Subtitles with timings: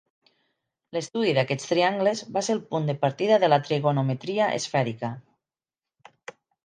[0.95, 5.13] L'estudi d'aquests triangles va ser el punt de partida de la trigonometria esfèrica.